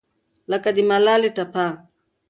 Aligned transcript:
لکه 0.51 0.69
د 0.75 0.77
ملالې 0.89 1.29
ټپه 1.35 1.67